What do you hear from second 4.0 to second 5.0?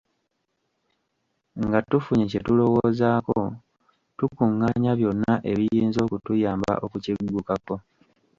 tukungaanya